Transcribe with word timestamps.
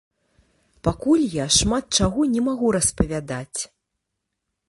Пакуль 0.87 1.25
я 1.33 1.45
шмат 1.57 1.85
чаго 2.01 2.21
не 2.33 2.41
магу 2.47 2.67
распавядаць. 2.79 3.61